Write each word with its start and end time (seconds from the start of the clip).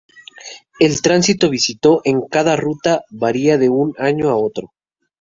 El 0.79 0.99
tránsito 1.03 1.47
visto 1.51 2.01
en 2.05 2.21
cada 2.21 2.55
ruta 2.55 3.03
varía 3.11 3.59
de 3.59 3.69
un 3.69 3.93
año 3.99 4.29
a 4.29 4.35
otro. 4.35 4.73